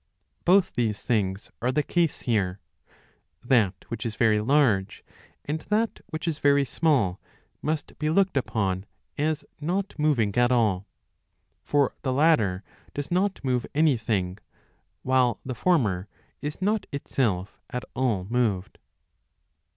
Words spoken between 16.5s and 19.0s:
not itself at all moved.